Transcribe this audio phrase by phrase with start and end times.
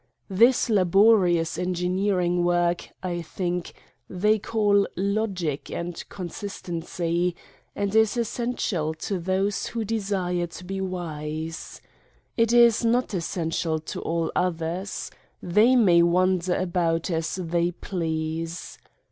[0.31, 3.71] This laborious engineering work, I think,
[4.09, 7.35] they call logic and con sistency,
[7.75, 11.81] and is essential to those who desire to ~be wise.
[12.35, 15.11] It is not essential to all others.
[15.39, 18.79] They may wander about as they please.